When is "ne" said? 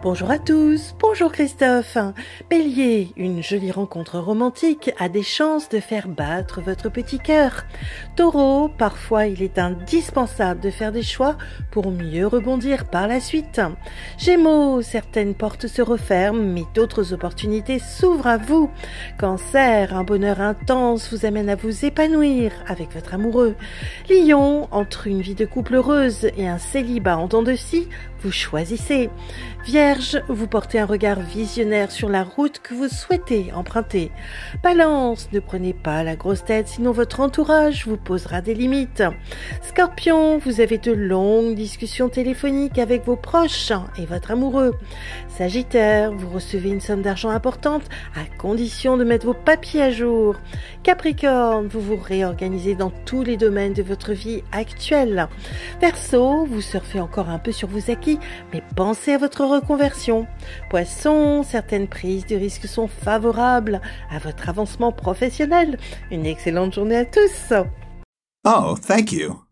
35.32-35.40